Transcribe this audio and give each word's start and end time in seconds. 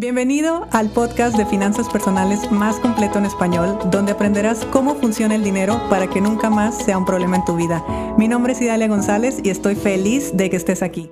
Bienvenido 0.00 0.66
al 0.72 0.88
podcast 0.88 1.36
de 1.36 1.44
finanzas 1.44 1.90
personales 1.90 2.50
más 2.50 2.80
completo 2.80 3.18
en 3.18 3.26
español, 3.26 3.78
donde 3.90 4.12
aprenderás 4.12 4.64
cómo 4.72 4.94
funciona 4.94 5.34
el 5.34 5.44
dinero 5.44 5.78
para 5.90 6.08
que 6.08 6.22
nunca 6.22 6.48
más 6.48 6.82
sea 6.82 6.96
un 6.96 7.04
problema 7.04 7.36
en 7.36 7.44
tu 7.44 7.54
vida. 7.54 7.84
Mi 8.16 8.26
nombre 8.26 8.54
es 8.54 8.62
Idalia 8.62 8.88
González 8.88 9.40
y 9.44 9.50
estoy 9.50 9.74
feliz 9.74 10.34
de 10.34 10.48
que 10.48 10.56
estés 10.56 10.82
aquí. 10.82 11.10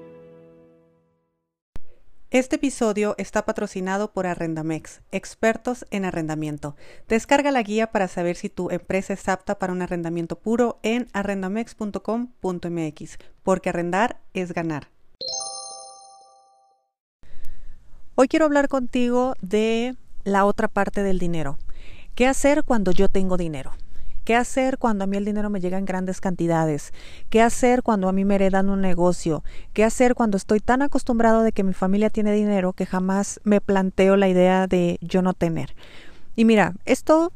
Este 2.31 2.57
episodio 2.57 3.15
está 3.19 3.45
patrocinado 3.45 4.15
por 4.15 4.27
Arrendamex, 4.27 5.03
expertos 5.13 5.85
en 5.91 6.07
arrendamiento. 6.07 6.75
Descarga 7.09 7.51
la 7.51 7.63
guía 7.63 7.93
para 7.93 8.09
saber 8.09 8.37
si 8.37 8.49
tu 8.49 8.71
empresa 8.71 9.13
es 9.13 9.29
apta 9.29 9.59
para 9.59 9.75
un 9.75 9.83
arrendamiento 9.83 10.39
puro 10.39 10.81
en 10.83 11.09
arrendamex.com.mx, 11.13 13.19
porque 13.43 13.69
arrendar 13.69 14.23
es 14.33 14.55
ganar. 14.55 14.89
Hoy 18.21 18.27
quiero 18.27 18.47
hablar 18.47 18.67
contigo 18.67 19.35
de 19.43 19.95
la 20.25 20.45
otra 20.45 20.67
parte 20.67 21.05
del 21.05 21.21
dinero. 21.21 21.57
¿Qué 22.17 22.27
hacer 22.27 22.65
cuando 22.65 22.91
yo 22.91 23.09
tengo 23.09 23.37
dinero? 23.37 23.71
¿Qué 24.25 24.35
hacer 24.35 24.77
cuando 24.77 25.05
a 25.05 25.07
mí 25.07 25.17
el 25.17 25.25
dinero 25.25 25.51
me 25.51 25.61
llega 25.61 25.79
en 25.79 25.85
grandes 25.85 26.21
cantidades? 26.21 26.93
¿Qué 27.31 27.41
hacer 27.43 27.85
cuando 27.85 28.09
a 28.09 28.13
mí 28.13 28.25
me 28.25 28.35
heredan 28.35 28.71
un 28.71 28.81
negocio? 28.81 29.45
¿Qué 29.73 29.85
hacer 29.85 30.17
cuando 30.17 30.37
estoy 30.37 30.59
tan 30.59 30.83
acostumbrado 30.83 31.45
de 31.45 31.53
que 31.53 31.63
mi 31.63 31.75
familia 31.75 32.11
tiene 32.11 32.33
dinero 32.33 32.73
que 32.73 32.87
jamás 32.87 33.39
me 33.45 33.61
planteo 33.61 34.17
la 34.17 34.29
idea 34.29 34.67
de 34.67 34.99
yo 35.01 35.23
no 35.23 35.33
tener? 35.33 35.77
Y 36.35 36.45
mira, 36.45 36.75
esto 36.87 37.33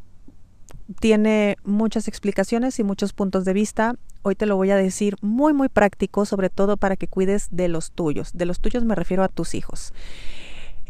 tiene 0.99 1.59
muchas 1.63 2.09
explicaciones 2.09 2.81
y 2.81 2.83
muchos 2.83 3.13
puntos 3.13 3.45
de 3.45 3.53
vista. 3.53 3.95
Hoy 4.23 4.35
te 4.35 4.47
lo 4.47 4.57
voy 4.57 4.73
a 4.73 4.77
decir 4.77 5.15
muy, 5.21 5.53
muy 5.53 5.69
práctico, 5.69 6.27
sobre 6.27 6.51
todo 6.51 6.77
para 6.77 6.97
que 6.97 7.07
cuides 7.07 7.47
de 7.53 7.69
los 7.69 7.93
tuyos. 7.93 8.33
De 8.35 8.47
los 8.47 8.59
tuyos 8.59 8.85
me 8.85 8.97
refiero 8.97 9.23
a 9.23 9.29
tus 9.29 9.55
hijos. 9.55 9.93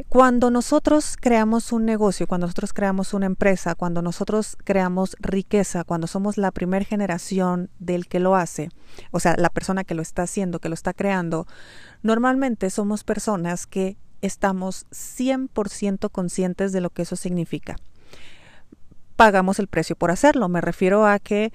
Cuando 0.09 0.51
nosotros 0.51 1.17
creamos 1.19 1.73
un 1.73 1.85
negocio, 1.85 2.27
cuando 2.27 2.47
nosotros 2.47 2.73
creamos 2.73 3.15
una 3.15 3.27
empresa, 3.27 3.75
cuando 3.75 4.03
nosotros 4.03 4.57
creamos 4.65 5.17
riqueza, 5.21 5.85
cuando 5.85 6.07
somos 6.07 6.37
la 6.37 6.51
primera 6.51 6.85
generación 6.85 7.71
del 7.79 8.07
que 8.07 8.21
lo 8.21 8.37
hace, 8.37 8.69
o 9.11 9.21
sea, 9.21 9.37
la 9.37 9.49
persona 9.49 9.85
que 9.85 9.95
lo 9.95 10.03
está 10.03 10.23
haciendo, 10.23 10.59
que 10.59 10.69
lo 10.69 10.75
está 10.75 10.93
creando, 10.93 11.47
normalmente 12.03 12.71
somos 12.71 13.05
personas 13.05 13.67
que 13.67 13.97
estamos 14.23 14.87
100% 14.91 16.11
conscientes 16.11 16.73
de 16.73 16.81
lo 16.81 16.91
que 16.91 17.03
eso 17.03 17.17
significa. 17.17 17.77
Pagamos 19.17 19.59
el 19.59 19.69
precio 19.69 19.97
por 19.97 20.11
hacerlo. 20.11 20.49
Me 20.49 20.61
refiero 20.61 21.07
a 21.07 21.19
que 21.19 21.53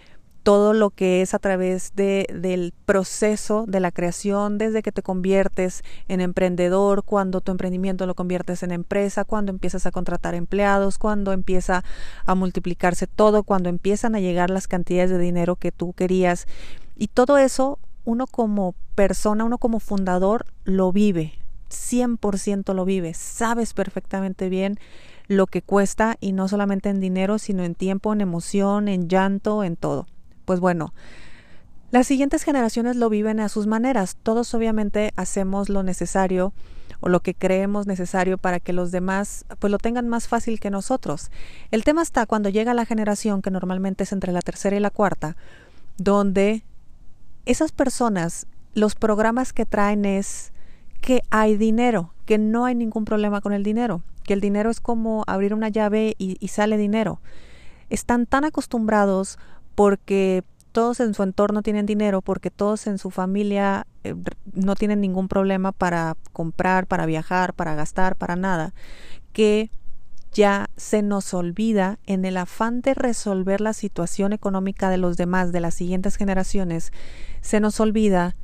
todo 0.48 0.72
lo 0.72 0.92
que 0.92 1.22
es 1.22 1.34
a 1.34 1.40
través 1.40 1.94
de, 1.94 2.26
del 2.34 2.74
proceso 2.86 3.66
de 3.68 3.82
la 3.82 3.92
creación, 3.92 4.58
desde 4.58 4.82
que 4.82 4.94
te 4.94 5.04
conviertes 5.04 5.84
en 6.08 6.22
emprendedor, 6.22 7.04
cuando 7.04 7.42
tu 7.42 7.52
emprendimiento 7.52 8.06
lo 8.06 8.16
conviertes 8.16 8.64
en 8.64 8.72
empresa, 8.72 9.26
cuando 9.26 9.52
empiezas 9.52 9.86
a 9.86 9.92
contratar 9.92 10.36
empleados, 10.36 11.00
cuando 11.00 11.34
empieza 11.34 11.84
a 12.24 12.34
multiplicarse 12.34 13.08
todo, 13.08 13.44
cuando 13.44 13.68
empiezan 13.68 14.16
a 14.16 14.22
llegar 14.22 14.50
las 14.50 14.70
cantidades 14.70 15.10
de 15.10 15.18
dinero 15.18 15.58
que 15.58 15.74
tú 15.74 15.92
querías. 15.92 16.48
Y 16.96 17.10
todo 17.10 17.38
eso, 17.38 17.78
uno 18.06 18.26
como 18.26 18.74
persona, 18.96 19.44
uno 19.44 19.58
como 19.58 19.82
fundador, 19.82 20.46
lo 20.64 20.94
vive, 20.94 21.34
100% 21.70 22.74
lo 22.74 22.86
vive, 22.86 23.14
sabes 23.16 23.74
perfectamente 23.74 24.48
bien 24.48 24.80
lo 25.28 25.48
que 25.48 25.62
cuesta 25.62 26.16
y 26.22 26.32
no 26.32 26.48
solamente 26.48 26.88
en 26.88 27.02
dinero, 27.02 27.38
sino 27.38 27.66
en 27.66 27.76
tiempo, 27.76 28.14
en 28.14 28.22
emoción, 28.22 28.88
en 28.88 29.10
llanto, 29.10 29.66
en 29.66 29.76
todo. 29.76 30.08
Pues 30.48 30.62
bueno, 30.62 30.94
las 31.92 32.08
siguientes 32.08 32.44
generaciones 32.44 32.96
lo 32.96 33.10
viven 33.10 33.42
a 33.42 33.50
sus 33.50 33.68
maneras. 33.68 34.16
Todos 34.24 34.54
obviamente 34.54 35.12
hacemos 35.18 35.68
lo 35.68 35.84
necesario 35.84 36.54
o 37.02 37.10
lo 37.10 37.20
que 37.20 37.34
creemos 37.34 37.86
necesario 37.86 38.38
para 38.38 38.62
que 38.62 38.72
los 38.72 38.92
demás 38.92 39.44
pues 39.60 39.70
lo 39.70 39.78
tengan 39.78 40.08
más 40.08 40.30
fácil 40.30 40.62
que 40.62 40.70
nosotros. 40.70 41.32
El 41.70 41.84
tema 41.84 42.02
está 42.02 42.26
cuando 42.26 42.48
llega 42.48 42.74
la 42.74 42.86
generación 42.86 43.42
que 43.42 43.52
normalmente 43.52 44.06
es 44.06 44.14
entre 44.14 44.32
la 44.32 44.40
tercera 44.40 44.78
y 44.78 44.80
la 44.80 44.90
cuarta, 44.90 45.36
donde 45.98 46.64
esas 47.46 47.74
personas, 47.74 48.48
los 48.74 48.96
programas 48.96 49.52
que 49.52 49.66
traen 49.66 50.06
es 50.06 50.54
que 51.02 51.24
hay 51.30 51.58
dinero, 51.58 52.14
que 52.26 52.38
no 52.38 52.64
hay 52.64 52.74
ningún 52.74 53.04
problema 53.04 53.42
con 53.42 53.52
el 53.52 53.64
dinero, 53.64 54.02
que 54.24 54.32
el 54.32 54.40
dinero 54.40 54.70
es 54.70 54.80
como 54.80 55.26
abrir 55.28 55.54
una 55.54 55.68
llave 55.68 56.16
y, 56.18 56.38
y 56.40 56.48
sale 56.48 56.78
dinero. 56.78 57.20
Están 57.90 58.26
tan 58.26 58.46
acostumbrados 58.46 59.38
porque 59.78 60.44
todos 60.72 61.00
en 61.02 61.14
su 61.14 61.22
entorno 61.22 61.62
tienen 61.62 61.86
dinero, 61.86 62.24
porque 62.24 62.50
todos 62.50 62.88
en 62.88 62.98
su 62.98 63.12
familia 63.12 63.86
eh, 64.04 64.16
no 64.54 64.74
tienen 64.74 65.02
ningún 65.02 65.28
problema 65.28 65.72
para 65.72 66.18
comprar, 66.34 66.88
para 66.88 67.06
viajar, 67.06 67.54
para 67.54 67.76
gastar, 67.76 68.16
para 68.16 68.36
nada, 68.36 68.74
que 69.34 69.70
ya 70.34 70.72
se 70.78 71.04
nos 71.04 71.32
olvida 71.36 72.00
en 72.08 72.26
el 72.26 72.38
afán 72.38 72.82
de 72.82 72.96
resolver 72.96 73.62
la 73.62 73.74
situación 73.74 74.34
económica 74.34 74.90
de 74.90 74.98
los 74.98 75.16
demás, 75.16 75.52
de 75.52 75.60
las 75.60 75.76
siguientes 75.76 76.16
generaciones, 76.16 76.92
se 77.42 77.60
nos 77.60 77.80
olvida 77.80 78.36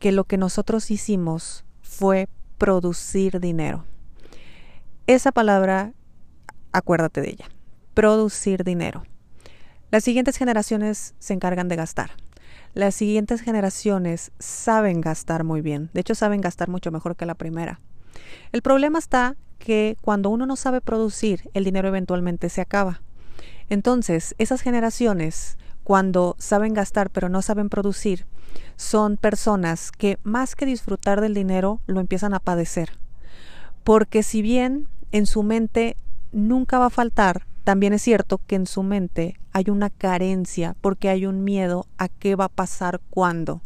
que 0.00 0.12
lo 0.12 0.24
que 0.24 0.38
nosotros 0.38 0.90
hicimos 0.90 1.66
fue 1.82 2.26
producir 2.56 3.38
dinero. 3.38 3.84
Esa 5.06 5.30
palabra, 5.30 5.92
acuérdate 6.72 7.20
de 7.20 7.28
ella, 7.32 7.50
producir 7.92 8.64
dinero. 8.64 9.04
Las 9.90 10.04
siguientes 10.04 10.36
generaciones 10.36 11.14
se 11.18 11.34
encargan 11.34 11.68
de 11.68 11.76
gastar. 11.76 12.10
Las 12.74 12.96
siguientes 12.96 13.40
generaciones 13.40 14.32
saben 14.38 15.00
gastar 15.00 15.44
muy 15.44 15.60
bien. 15.60 15.90
De 15.92 16.00
hecho, 16.00 16.14
saben 16.14 16.40
gastar 16.40 16.68
mucho 16.68 16.90
mejor 16.90 17.14
que 17.14 17.26
la 17.26 17.36
primera. 17.36 17.80
El 18.52 18.62
problema 18.62 18.98
está 18.98 19.36
que 19.58 19.96
cuando 20.00 20.30
uno 20.30 20.46
no 20.46 20.56
sabe 20.56 20.80
producir, 20.80 21.48
el 21.54 21.64
dinero 21.64 21.88
eventualmente 21.88 22.48
se 22.48 22.60
acaba. 22.60 23.00
Entonces, 23.68 24.34
esas 24.38 24.60
generaciones, 24.60 25.56
cuando 25.84 26.36
saben 26.38 26.74
gastar 26.74 27.10
pero 27.10 27.28
no 27.28 27.42
saben 27.42 27.68
producir, 27.68 28.26
son 28.76 29.16
personas 29.16 29.92
que 29.92 30.18
más 30.22 30.56
que 30.56 30.66
disfrutar 30.66 31.20
del 31.20 31.34
dinero, 31.34 31.80
lo 31.86 32.00
empiezan 32.00 32.34
a 32.34 32.40
padecer. 32.40 32.90
Porque 33.84 34.22
si 34.22 34.42
bien 34.42 34.88
en 35.12 35.26
su 35.26 35.42
mente 35.42 35.96
nunca 36.32 36.78
va 36.78 36.86
a 36.86 36.90
faltar, 36.90 37.46
también 37.64 37.94
es 37.94 38.02
cierto 38.02 38.40
que 38.46 38.56
en 38.56 38.66
su 38.66 38.82
mente 38.82 39.40
hay 39.52 39.70
una 39.70 39.88
carencia 39.88 40.76
porque 40.82 41.08
hay 41.08 41.24
un 41.24 41.44
miedo 41.44 41.86
a 41.96 42.08
qué 42.08 42.36
va 42.36 42.44
a 42.44 42.50
pasar 42.50 43.00
cuando. 43.10 43.62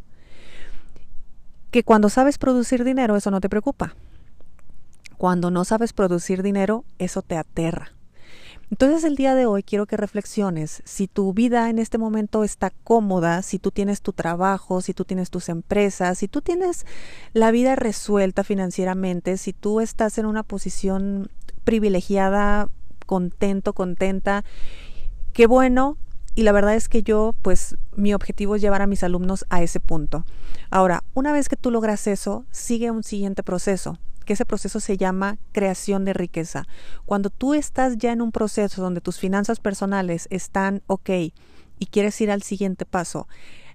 Que 1.72 1.82
cuando 1.82 2.08
sabes 2.08 2.38
producir 2.38 2.84
dinero 2.84 3.16
eso 3.16 3.32
no 3.32 3.41
te 3.41 3.48
preocupa. 3.48 3.94
Cuando 5.16 5.50
no 5.50 5.64
sabes 5.64 5.92
producir 5.92 6.44
dinero 6.44 6.84
eso 6.98 7.22
te 7.22 7.37
aterra. 7.37 7.92
Entonces 8.70 9.03
el 9.03 9.16
día 9.16 9.34
de 9.34 9.47
hoy 9.47 9.62
quiero 9.62 9.87
que 9.87 9.97
reflexiones 9.97 10.82
si 10.84 11.08
tu 11.08 11.32
vida 11.32 11.69
en 11.70 11.78
este 11.78 11.98
momento 11.98 12.44
está 12.44 12.70
cómoda, 12.84 13.42
si 13.42 13.58
tú 13.58 13.70
tienes 13.70 14.03
tu 14.03 14.12
trabajo, 14.12 14.81
si 14.82 14.94
tú 14.94 15.04
tienes 15.04 15.31
tus 15.31 15.48
empresas, 15.48 16.19
si 16.19 16.28
tú 16.28 16.42
tienes 16.42 16.87
la 17.32 17.50
vida 17.50 17.76
resuelta 17.76 18.44
financieramente, 18.44 19.38
si 19.38 19.54
tú 19.54 19.81
estás 19.81 20.19
en 20.19 20.26
una 20.26 20.42
posición 20.42 21.31
privilegiada 21.64 22.69
contento, 23.08 23.72
contenta. 23.72 24.44
Qué 25.32 25.48
bueno. 25.48 25.96
Y 26.36 26.42
la 26.44 26.52
verdad 26.52 26.76
es 26.76 26.88
que 26.88 27.02
yo, 27.02 27.34
pues 27.42 27.76
mi 27.96 28.14
objetivo 28.14 28.54
es 28.54 28.62
llevar 28.62 28.82
a 28.82 28.86
mis 28.86 29.02
alumnos 29.02 29.44
a 29.48 29.60
ese 29.62 29.80
punto. 29.80 30.24
Ahora, 30.70 31.02
una 31.14 31.32
vez 31.32 31.48
que 31.48 31.56
tú 31.56 31.72
logras 31.72 32.06
eso, 32.06 32.44
sigue 32.52 32.92
un 32.92 33.02
siguiente 33.02 33.42
proceso 33.42 33.98
que 34.24 34.34
ese 34.34 34.44
proceso 34.44 34.78
se 34.78 34.98
llama 34.98 35.38
creación 35.52 36.04
de 36.04 36.12
riqueza. 36.12 36.66
Cuando 37.06 37.30
tú 37.30 37.54
estás 37.54 37.96
ya 37.96 38.12
en 38.12 38.20
un 38.20 38.30
proceso 38.30 38.82
donde 38.82 39.00
tus 39.00 39.19
finanzas 39.19 39.58
personales 39.58 40.28
están 40.30 40.82
ok 40.86 41.08
y 41.78 41.86
quieres 41.90 42.20
ir 42.20 42.30
al 42.30 42.42
siguiente 42.42 42.84
paso, 42.84 43.26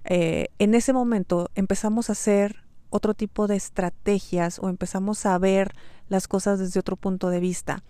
eh, 0.04 0.46
en 0.60 0.74
ese 0.74 0.92
momento 0.92 1.50
empezamos 1.56 2.08
a 2.08 2.12
hacer 2.12 2.62
otro 2.88 3.14
tipo 3.14 3.48
de 3.48 3.56
estrategias 3.56 4.60
o 4.60 4.68
empezamos 4.68 5.26
a 5.26 5.36
ver 5.38 5.72
las 6.08 6.28
cosas 6.28 6.60
desde 6.60 6.78
otro 6.78 6.94
punto 6.94 7.30
de 7.30 7.40
vista. 7.40 7.82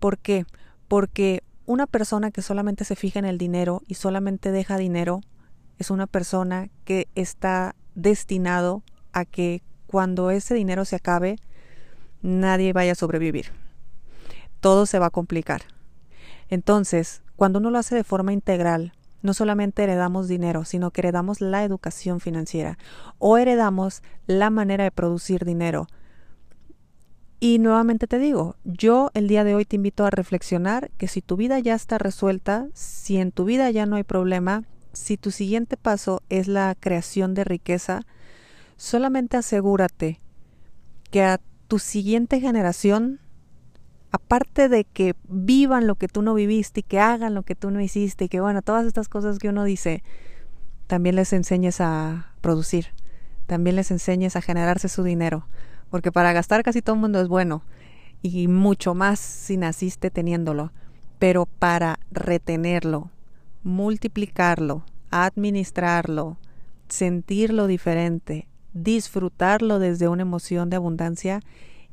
¿Por 0.00 0.18
qué? 0.18 0.44
porque 0.44 0.46
una 1.66 1.86
persona 1.86 2.30
que 2.30 2.42
solamente 2.42 2.84
se 2.84 2.96
fija 2.96 3.18
en 3.18 3.24
el 3.24 3.38
dinero 3.38 3.82
y 3.86 3.94
solamente 3.94 4.52
deja 4.52 4.78
dinero 4.78 5.20
es 5.78 5.90
una 5.90 6.06
persona 6.06 6.70
que 6.84 7.08
está 7.14 7.74
destinado 7.94 8.82
a 9.12 9.24
que 9.24 9.62
cuando 9.86 10.30
ese 10.30 10.54
dinero 10.54 10.84
se 10.84 10.96
acabe, 10.96 11.36
nadie 12.22 12.72
vaya 12.72 12.92
a 12.92 12.96
sobrevivir. 12.96 13.52
Todo 14.60 14.86
se 14.86 14.98
va 14.98 15.06
a 15.06 15.10
complicar. 15.10 15.62
Entonces, 16.48 17.22
cuando 17.36 17.58
uno 17.58 17.70
lo 17.70 17.78
hace 17.78 17.94
de 17.94 18.04
forma 18.04 18.32
integral, 18.32 18.92
no 19.22 19.34
solamente 19.34 19.82
heredamos 19.82 20.28
dinero, 20.28 20.64
sino 20.64 20.90
que 20.90 21.00
heredamos 21.00 21.40
la 21.40 21.64
educación 21.64 22.20
financiera 22.20 22.78
o 23.18 23.38
heredamos 23.38 24.02
la 24.26 24.50
manera 24.50 24.84
de 24.84 24.90
producir 24.90 25.44
dinero, 25.44 25.86
y 27.40 27.58
nuevamente 27.58 28.06
te 28.06 28.18
digo, 28.18 28.56
yo 28.64 29.10
el 29.14 29.28
día 29.28 29.44
de 29.44 29.54
hoy 29.54 29.64
te 29.64 29.76
invito 29.76 30.04
a 30.04 30.10
reflexionar 30.10 30.90
que 30.98 31.08
si 31.08 31.22
tu 31.22 31.36
vida 31.36 31.58
ya 31.60 31.74
está 31.74 31.98
resuelta, 31.98 32.66
si 32.74 33.18
en 33.18 33.30
tu 33.30 33.44
vida 33.44 33.70
ya 33.70 33.86
no 33.86 33.96
hay 33.96 34.04
problema, 34.04 34.64
si 34.92 35.16
tu 35.16 35.30
siguiente 35.30 35.76
paso 35.76 36.22
es 36.28 36.48
la 36.48 36.74
creación 36.78 37.34
de 37.34 37.44
riqueza, 37.44 38.02
solamente 38.76 39.36
asegúrate 39.36 40.20
que 41.10 41.22
a 41.22 41.40
tu 41.68 41.78
siguiente 41.78 42.40
generación 42.40 43.20
aparte 44.10 44.68
de 44.68 44.84
que 44.84 45.14
vivan 45.28 45.86
lo 45.86 45.94
que 45.96 46.08
tú 46.08 46.22
no 46.22 46.34
viviste 46.34 46.80
y 46.80 46.82
que 46.82 46.98
hagan 46.98 47.34
lo 47.34 47.42
que 47.42 47.54
tú 47.54 47.70
no 47.70 47.80
hiciste 47.80 48.24
y 48.24 48.28
que 48.28 48.40
bueno, 48.40 48.62
todas 48.62 48.86
estas 48.86 49.08
cosas 49.08 49.38
que 49.38 49.48
uno 49.48 49.64
dice, 49.64 50.02
también 50.86 51.16
les 51.16 51.32
enseñes 51.32 51.80
a 51.80 52.32
producir, 52.40 52.88
también 53.46 53.76
les 53.76 53.90
enseñes 53.90 54.36
a 54.36 54.42
generarse 54.42 54.88
su 54.88 55.02
dinero, 55.02 55.46
porque 55.90 56.12
para 56.12 56.32
gastar 56.32 56.62
casi 56.62 56.82
todo 56.82 56.94
el 56.96 57.00
mundo 57.00 57.20
es 57.20 57.28
bueno 57.28 57.62
y 58.22 58.48
mucho 58.48 58.94
más 58.94 59.20
si 59.20 59.56
naciste 59.56 60.10
teniéndolo, 60.10 60.72
pero 61.18 61.46
para 61.46 61.98
retenerlo, 62.10 63.10
multiplicarlo, 63.62 64.84
administrarlo, 65.10 66.36
sentirlo 66.88 67.66
diferente, 67.66 68.48
disfrutarlo 68.72 69.78
desde 69.78 70.08
una 70.08 70.22
emoción 70.22 70.70
de 70.70 70.76
abundancia, 70.76 71.40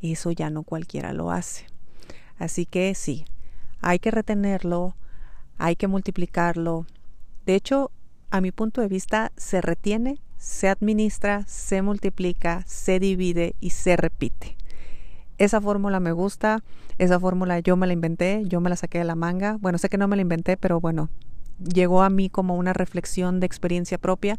eso 0.01 0.31
ya 0.31 0.49
no 0.49 0.63
cualquiera 0.63 1.13
lo 1.13 1.31
hace. 1.31 1.65
Así 2.37 2.65
que 2.65 2.93
sí, 2.95 3.25
hay 3.81 3.99
que 3.99 4.11
retenerlo, 4.11 4.95
hay 5.57 5.75
que 5.75 5.87
multiplicarlo. 5.87 6.85
De 7.45 7.55
hecho, 7.55 7.91
a 8.29 8.41
mi 8.41 8.51
punto 8.51 8.81
de 8.81 8.87
vista, 8.87 9.31
se 9.37 9.61
retiene, 9.61 10.19
se 10.37 10.69
administra, 10.69 11.43
se 11.47 11.81
multiplica, 11.81 12.63
se 12.67 12.99
divide 12.99 13.55
y 13.59 13.71
se 13.71 13.95
repite. 13.95 14.57
Esa 15.37 15.59
fórmula 15.59 15.99
me 15.99 16.11
gusta, 16.11 16.63
esa 16.97 17.19
fórmula 17.19 17.59
yo 17.59 17.75
me 17.75 17.87
la 17.87 17.93
inventé, 17.93 18.43
yo 18.45 18.61
me 18.61 18.69
la 18.69 18.75
saqué 18.75 18.99
de 18.99 19.03
la 19.03 19.15
manga. 19.15 19.57
Bueno, 19.59 19.77
sé 19.77 19.89
que 19.89 19.97
no 19.97 20.07
me 20.07 20.15
la 20.15 20.21
inventé, 20.21 20.55
pero 20.55 20.79
bueno, 20.79 21.09
llegó 21.59 22.03
a 22.03 22.09
mí 22.09 22.29
como 22.29 22.55
una 22.55 22.73
reflexión 22.73 23.39
de 23.39 23.45
experiencia 23.45 23.97
propia 23.97 24.37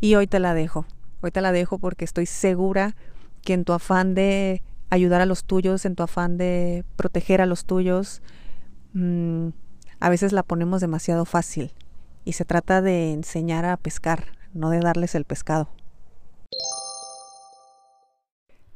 y 0.00 0.14
hoy 0.14 0.26
te 0.26 0.38
la 0.38 0.54
dejo. 0.54 0.86
Hoy 1.20 1.30
te 1.30 1.40
la 1.40 1.52
dejo 1.52 1.78
porque 1.78 2.04
estoy 2.04 2.26
segura 2.26 2.96
que 3.42 3.54
en 3.54 3.64
tu 3.64 3.72
afán 3.72 4.14
de 4.14 4.62
ayudar 4.90 5.20
a 5.20 5.26
los 5.26 5.44
tuyos, 5.44 5.84
en 5.86 5.96
tu 5.96 6.02
afán 6.02 6.36
de 6.36 6.84
proteger 6.96 7.40
a 7.40 7.46
los 7.46 7.64
tuyos, 7.64 8.22
mm, 8.92 9.48
a 10.00 10.08
veces 10.10 10.32
la 10.32 10.42
ponemos 10.42 10.80
demasiado 10.80 11.24
fácil 11.24 11.72
y 12.24 12.32
se 12.32 12.44
trata 12.44 12.82
de 12.82 13.12
enseñar 13.12 13.64
a 13.64 13.76
pescar, 13.76 14.26
no 14.52 14.70
de 14.70 14.80
darles 14.80 15.14
el 15.14 15.24
pescado. 15.24 15.68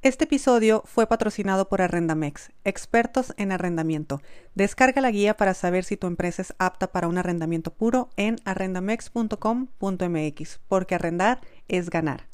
Este 0.06 0.24
episodio 0.24 0.82
fue 0.86 1.06
patrocinado 1.08 1.68
por 1.68 1.82
Arrendamex, 1.82 2.52
expertos 2.62 3.34
en 3.38 3.50
arrendamiento. 3.50 4.22
Descarga 4.54 5.00
la 5.00 5.10
guía 5.10 5.36
para 5.36 5.52
saber 5.52 5.82
si 5.82 5.96
tu 5.96 6.06
empresa 6.06 6.42
es 6.42 6.54
apta 6.58 6.92
para 6.92 7.08
un 7.08 7.18
arrendamiento 7.18 7.72
puro 7.72 8.10
en 8.16 8.36
arrendamex.com.mx, 8.44 10.60
porque 10.68 10.94
arrendar 10.94 11.40
es 11.66 11.90
ganar. 11.90 12.28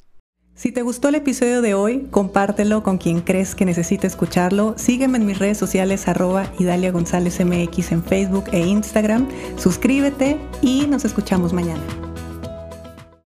Si 0.53 0.71
te 0.71 0.83
gustó 0.83 1.07
el 1.07 1.15
episodio 1.15 1.63
de 1.63 1.73
hoy, 1.73 2.01
compártelo 2.11 2.83
con 2.83 2.99
quien 2.99 3.21
crees 3.21 3.55
que 3.55 3.65
necesite 3.65 4.05
escucharlo. 4.05 4.75
Sígueme 4.77 5.17
en 5.17 5.25
mis 5.25 5.39
redes 5.39 5.57
sociales 5.57 6.07
arroba 6.07 6.53
Idalia 6.59 6.91
González 6.91 7.43
MX 7.43 7.91
en 7.91 8.03
Facebook 8.03 8.45
e 8.51 8.59
Instagram. 8.59 9.27
Suscríbete 9.57 10.37
y 10.61 10.85
nos 10.85 11.05
escuchamos 11.05 11.53
mañana. 11.53 11.81